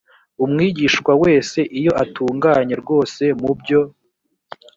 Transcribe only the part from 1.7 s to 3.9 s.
iyo atunganye rwose mu byo